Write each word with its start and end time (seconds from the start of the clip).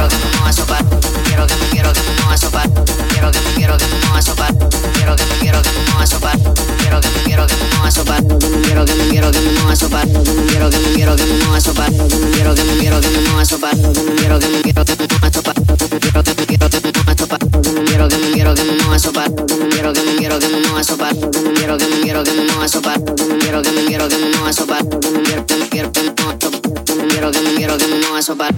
quiero 0.00 0.08
que 0.08 0.16
me 0.16 0.30
quiero 1.24 1.46
que 1.46 1.56
me 1.56 1.68
quiero 1.68 1.92
que 1.92 2.00
me 2.00 2.14
muevas 2.22 2.40
sopa, 2.40 2.62
quiero 3.10 3.30
que 3.30 3.40
me 3.40 3.50
quiero 3.54 3.76
que 3.76 3.86
me 3.86 3.98
muevas 4.06 4.24
sopa, 4.24 4.48
quiero 4.94 5.16
que 5.16 5.24
me 5.26 5.34
quiero 5.40 5.62
que 5.62 5.70
me 5.70 5.84
muevas 5.90 6.08
sopa, 6.10 6.32
quiero 6.78 7.00
que 7.00 7.08
me 7.10 7.22
quiero 7.24 7.46
que 7.46 7.56
me 7.56 7.68
muevas 7.74 7.94
sopa, 7.94 8.16
quiero 8.16 8.84
que 8.86 8.94
me 8.94 9.08
quiero 9.10 9.30
que 9.30 9.40
me 9.40 9.52
muevas 9.52 9.78
sopa, 9.78 10.02
quiero 10.48 10.70
que 10.70 10.78
me 10.78 10.92
quiero 10.94 11.16
que 11.16 11.24
me 11.26 11.38
muevas 11.44 11.62
sopa, 11.64 11.86
quiero 12.32 12.54
que 12.54 12.64
me 12.64 12.78
quiero 12.78 13.00
que 13.00 13.08
me 13.10 13.20
muevas 13.28 13.48
sopa, 13.48 13.70
quiero 14.16 14.38
que 14.38 14.48
me 14.48 14.62
quiero 14.62 14.84
que 14.84 14.90
me 15.20 15.30
sopa, 15.32 15.52
quiero 16.00 16.22
que 16.24 16.34
me 16.34 16.46
quiero 16.46 16.70
que 16.70 16.94
me 17.04 17.14
sopa, 17.14 17.38
quiero 17.84 18.08
que 18.08 18.16
me 18.16 18.30
quiero 18.32 18.54
que 18.54 18.64
me 18.64 18.98
sopa, 18.98 19.24
quiero 19.70 19.92
que 19.92 20.02
me 20.02 20.16
quiero 20.16 20.38
que 20.38 20.48
me 20.48 20.82
sopa, 20.82 21.10
quiero 21.54 21.76
que 21.78 21.86
me 21.86 22.00
quiero 22.00 22.24
que 22.24 22.32
me 22.32 22.68
sopa, 22.68 22.94
quiero 23.38 23.62
que 23.62 23.70
me 23.70 23.84
quiero 23.84 24.08
que 24.08 24.18
me 24.18 24.52
sopa, 24.52 24.78
quiero 25.24 25.46
que 25.46 25.56
me 25.56 25.68
quiero 25.68 25.92
que 25.92 26.02
me 26.02 27.08
quiero 27.08 27.30
que 27.30 27.40
me 27.42 27.54
quiero 27.54 27.76
que 27.76 27.86
me 27.86 27.98
muevas 27.98 28.24
sopa. 28.24 28.48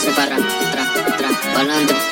se 0.00 0.12
parra, 0.12 0.36
tra, 0.36 0.84
tra, 1.18 1.28
pa'lante. 1.52 2.09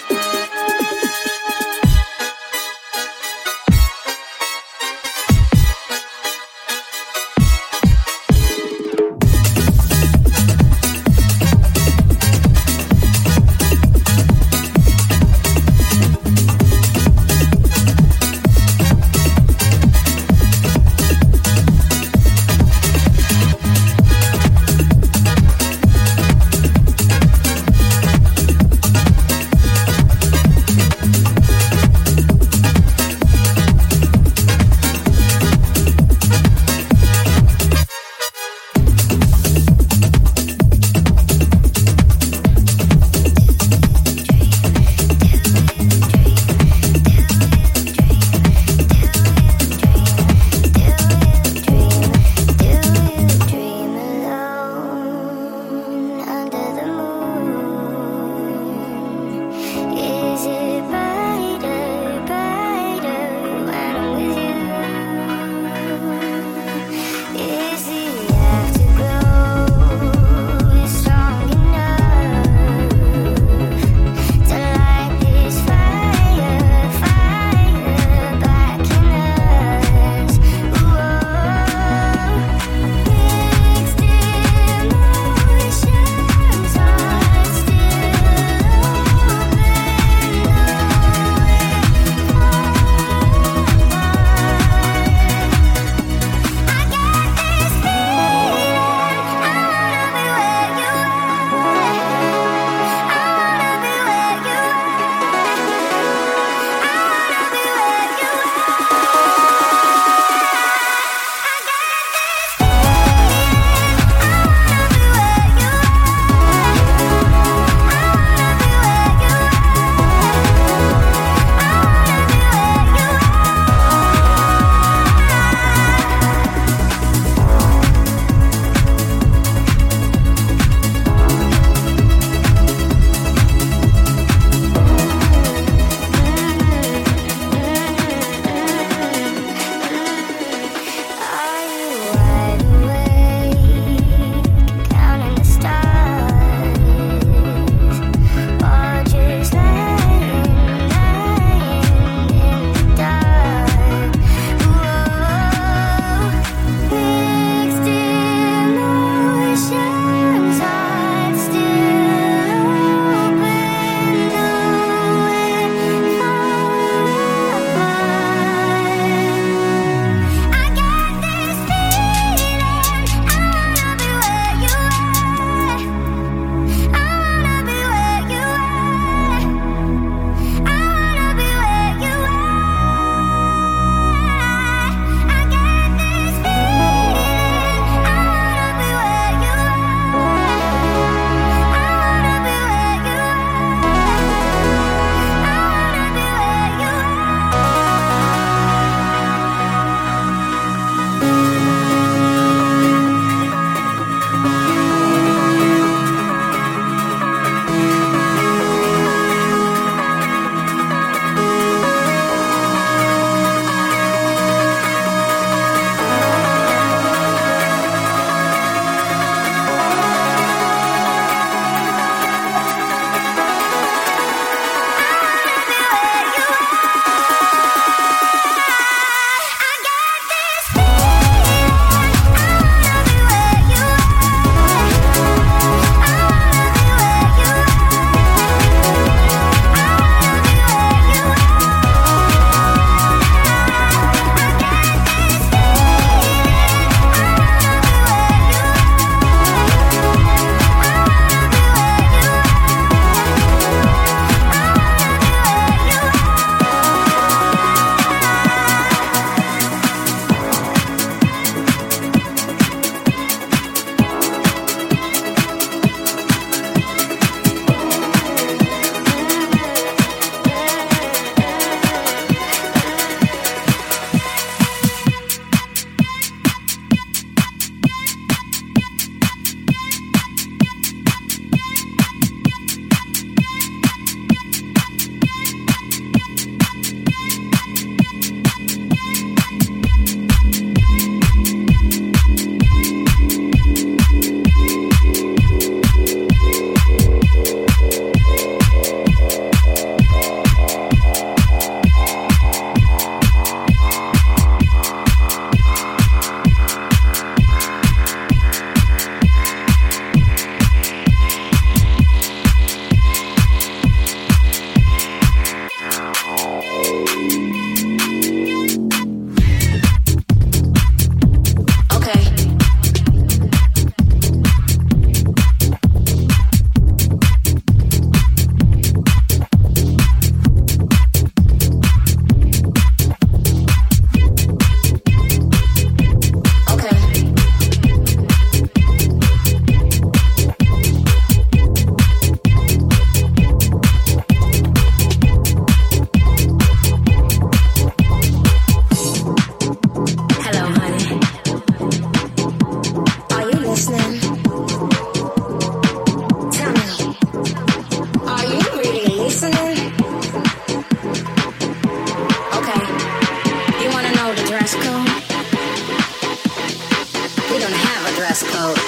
dress 368.38 368.76
code. 368.76 368.87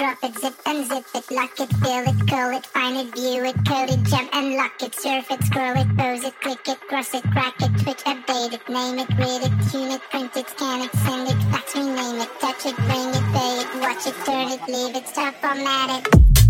Drop 0.00 0.24
it, 0.24 0.38
zip 0.38 0.54
and 0.64 0.86
zip 0.86 1.04
it, 1.14 1.30
lock 1.30 1.60
it, 1.60 1.68
fill 1.76 2.08
it, 2.08 2.30
curl 2.30 2.56
it, 2.56 2.64
find 2.64 2.96
it, 2.96 3.14
view 3.14 3.44
it, 3.44 3.54
code 3.68 3.90
it, 3.90 4.02
jump 4.04 4.34
and 4.34 4.54
lock 4.54 4.82
it, 4.82 4.94
surf 4.94 5.30
it, 5.30 5.44
scroll 5.44 5.76
it, 5.76 5.94
pose 5.98 6.24
it, 6.24 6.32
click 6.40 6.66
it, 6.66 6.80
cross 6.88 7.12
it, 7.12 7.22
crack 7.32 7.52
it, 7.60 7.68
twitch, 7.82 8.02
update 8.04 8.54
it, 8.54 8.66
name 8.66 8.98
it, 8.98 9.10
read 9.18 9.42
it, 9.42 9.70
tune 9.70 9.90
it, 9.90 10.00
print 10.08 10.34
it, 10.34 10.48
scan 10.48 10.80
it, 10.80 10.92
send 11.04 11.28
it, 11.28 11.36
fax, 11.52 11.76
rename 11.76 12.18
it, 12.18 12.30
touch 12.40 12.64
it, 12.64 12.76
bring 12.76 13.10
it, 13.10 13.26
pay 13.34 13.60
it, 13.60 13.68
watch 13.82 14.06
it, 14.06 14.14
turn 14.24 14.48
it, 14.48 14.66
leave 14.68 14.96
it, 14.96 15.06
stop, 15.06 15.34
format 15.34 16.00
it. 16.06 16.49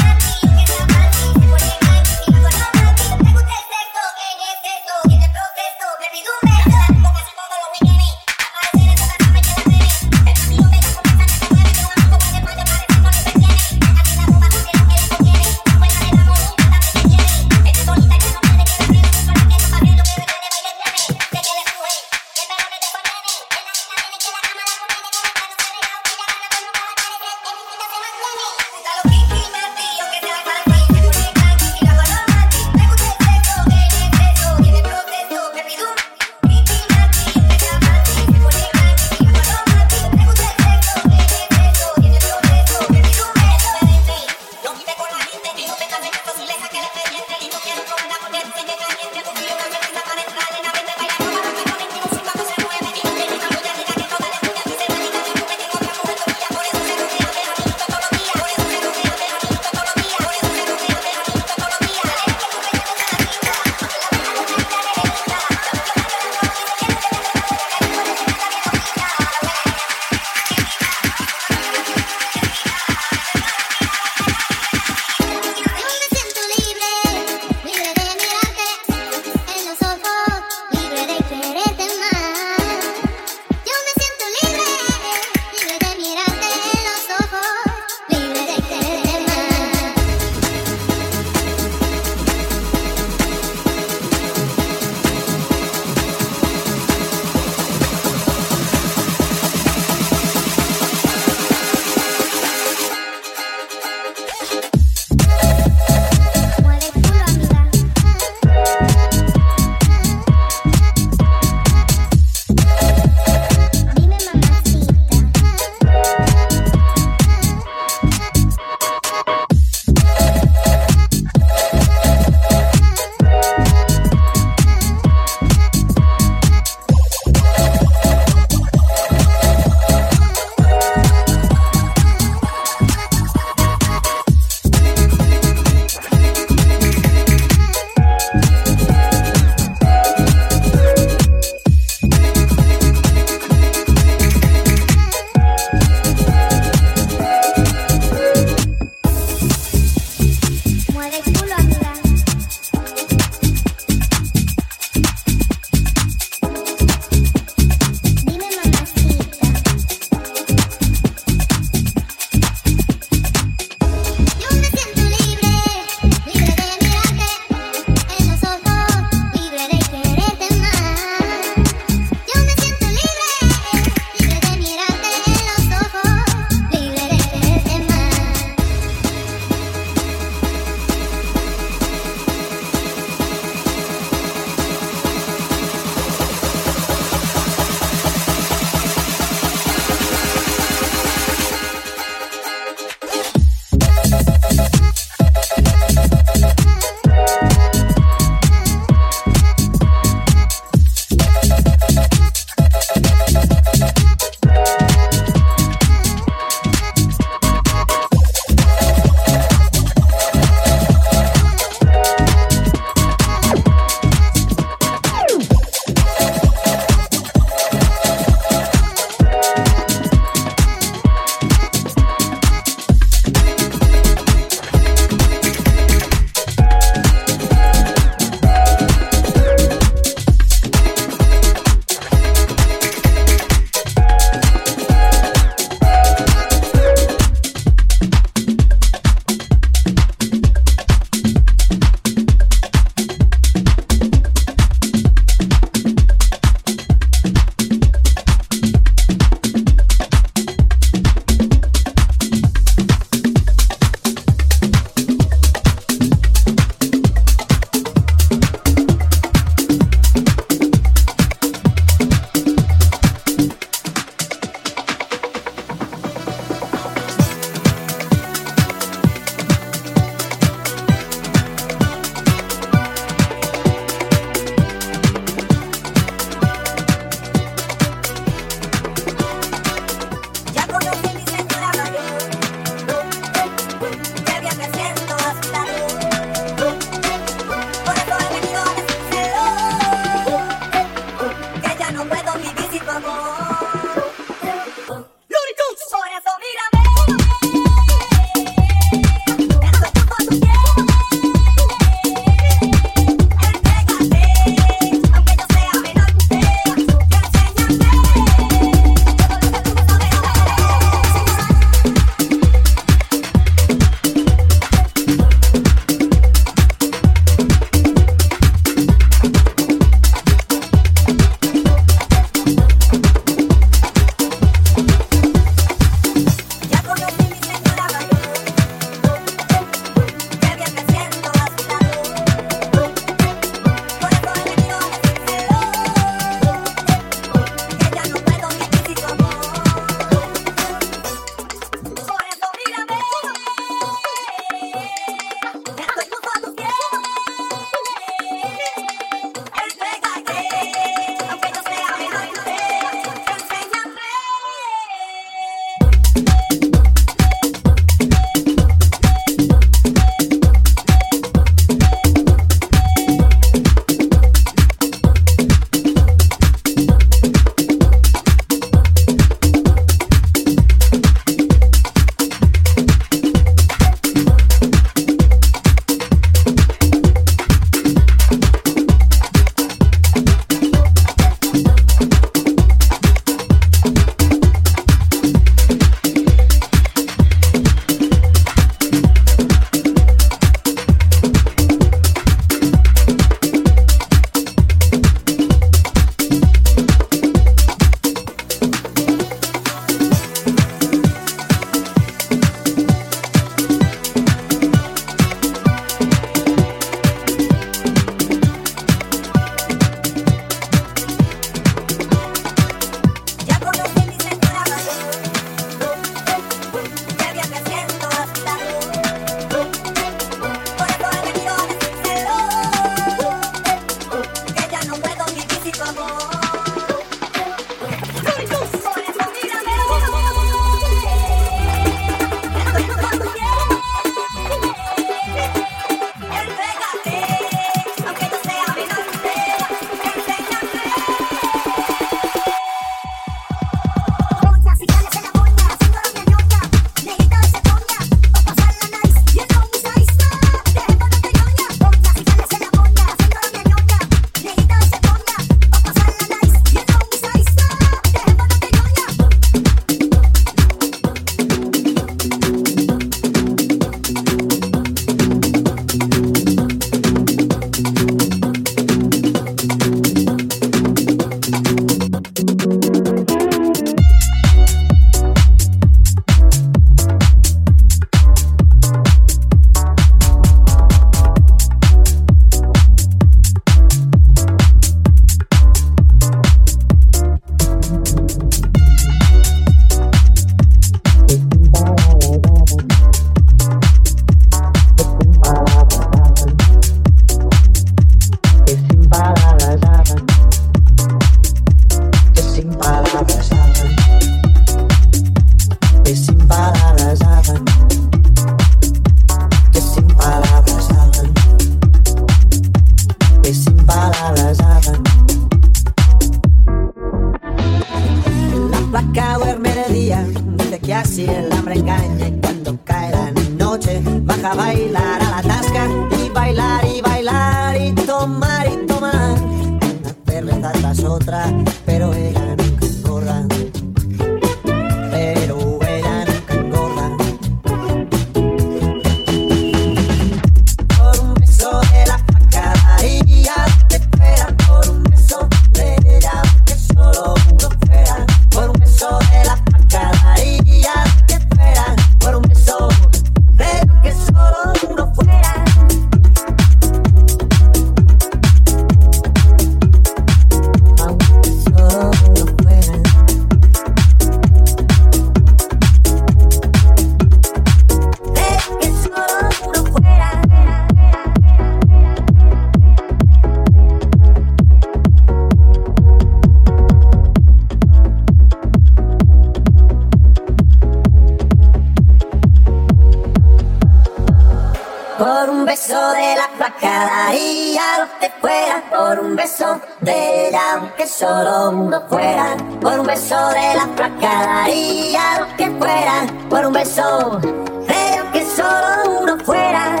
pagaría 586.58 587.82
lo 587.98 588.18
que 588.20 588.30
fuera 588.40 588.82
por 588.90 589.18
un 589.20 589.36
beso 589.36 589.80
de 590.00 590.48
ella, 590.48 590.60
aunque 590.74 591.06
solo 591.06 591.70
uno 591.70 592.02
fuera. 592.08 592.56
Por 592.80 593.00
un 593.00 593.06
beso 593.06 593.36
de 593.48 593.74
la 593.74 593.88
flacadaría 593.96 595.40
lo 595.40 595.56
que 595.56 595.70
fuera, 595.78 596.26
por 596.48 596.66
un 596.66 596.72
beso 596.72 597.40
de 597.40 597.48
ella, 597.48 598.20
aunque 598.20 598.44
solo 598.44 599.20
uno 599.20 599.38
fuera. 599.44 600.00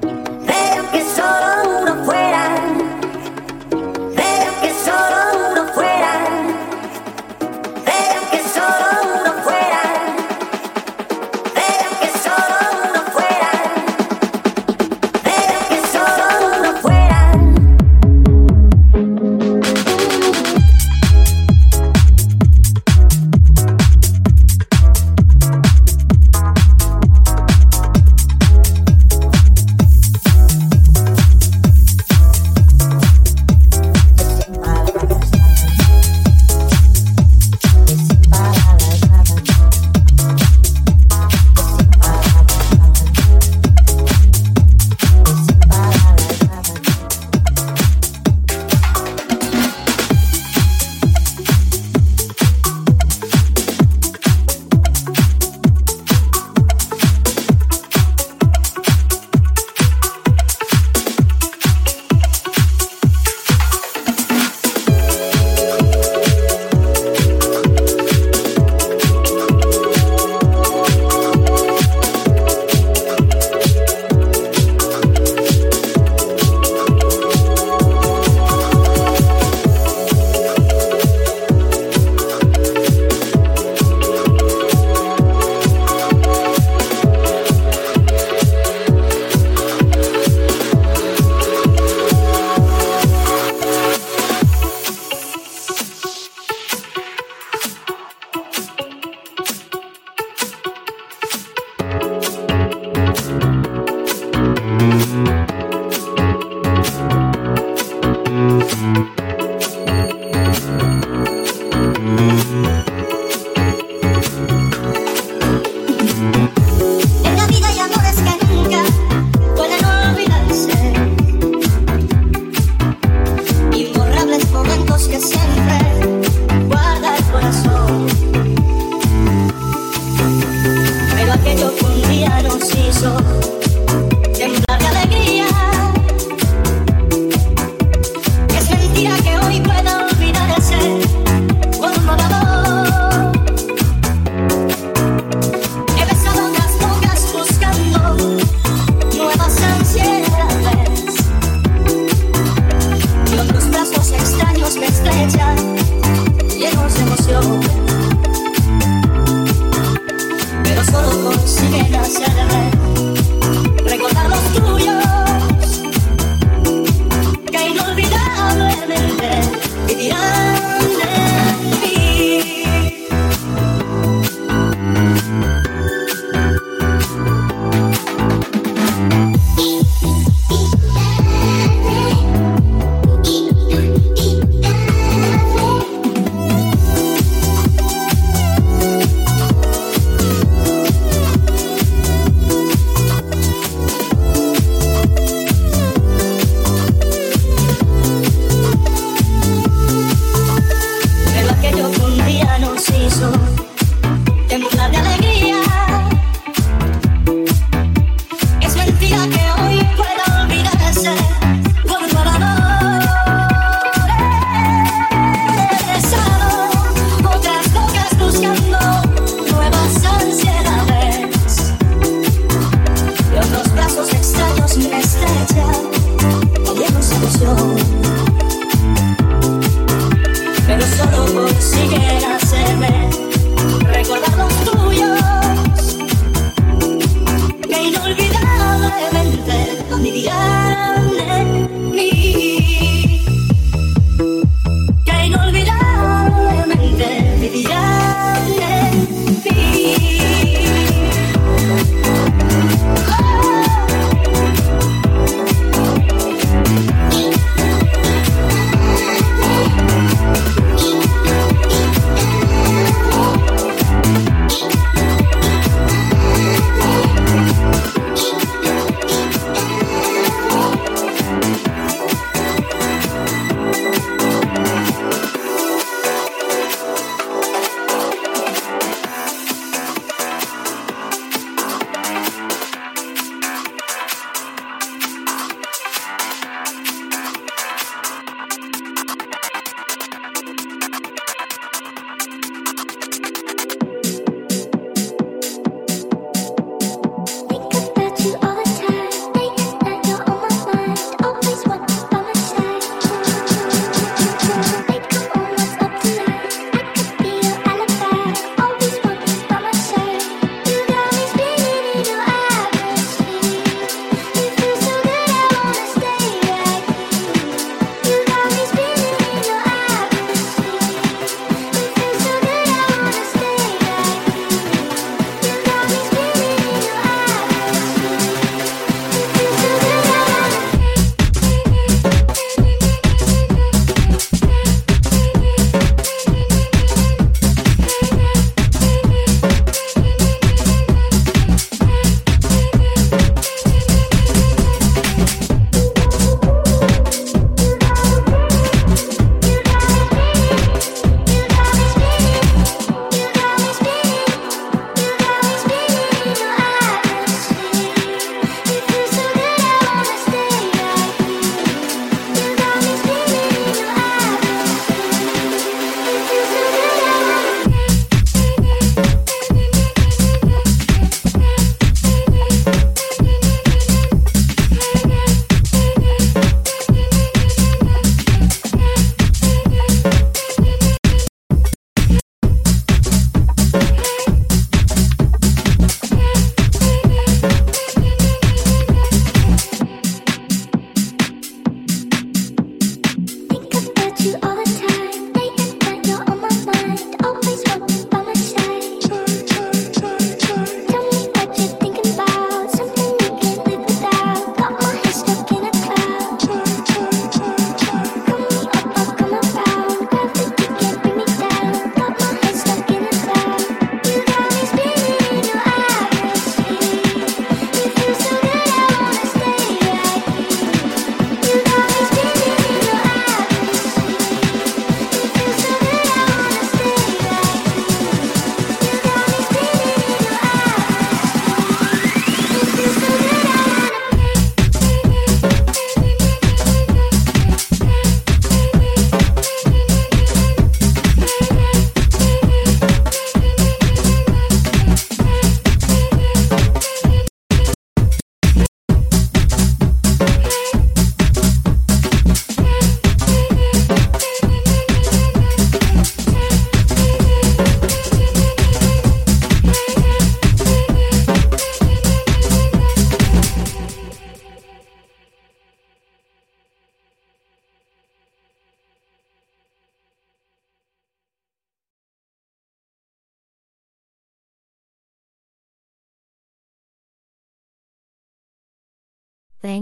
De 0.00 0.52
ella, 0.52 0.78
aunque 0.78 1.04
solo 1.16 1.61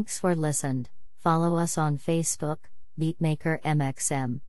Thanks 0.00 0.18
for 0.18 0.34
listened. 0.34 0.88
Follow 1.22 1.56
us 1.56 1.76
on 1.76 1.98
Facebook, 1.98 2.56
Beatmaker 2.98 3.60
MXM. 3.60 4.40